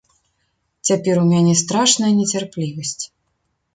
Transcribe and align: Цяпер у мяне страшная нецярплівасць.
Цяпер 0.89 1.15
у 1.23 1.27
мяне 1.33 1.53
страшная 1.61 2.11
нецярплівасць. 2.21 2.99